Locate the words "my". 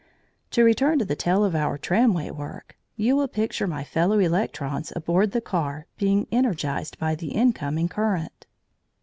3.67-3.83